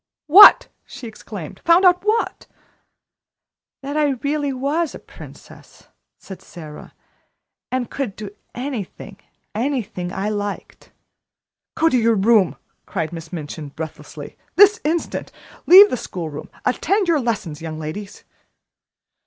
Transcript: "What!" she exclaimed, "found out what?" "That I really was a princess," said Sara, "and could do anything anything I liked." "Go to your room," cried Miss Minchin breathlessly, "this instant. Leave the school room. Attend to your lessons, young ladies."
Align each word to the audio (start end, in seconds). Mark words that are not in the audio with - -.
"What!" 0.25 0.67
she 0.87 1.05
exclaimed, 1.07 1.61
"found 1.63 1.85
out 1.85 2.03
what?" 2.03 2.47
"That 3.83 3.95
I 3.97 4.13
really 4.23 4.51
was 4.51 4.95
a 4.95 4.97
princess," 4.97 5.89
said 6.17 6.41
Sara, 6.41 6.95
"and 7.71 7.91
could 7.91 8.15
do 8.15 8.31
anything 8.55 9.17
anything 9.53 10.11
I 10.11 10.29
liked." 10.29 10.91
"Go 11.75 11.87
to 11.87 11.97
your 11.99 12.15
room," 12.15 12.55
cried 12.87 13.13
Miss 13.13 13.31
Minchin 13.31 13.69
breathlessly, 13.69 14.39
"this 14.55 14.79
instant. 14.83 15.31
Leave 15.67 15.91
the 15.91 15.97
school 15.97 16.29
room. 16.31 16.49
Attend 16.65 17.05
to 17.05 17.11
your 17.11 17.19
lessons, 17.21 17.61
young 17.61 17.77
ladies." 17.77 18.23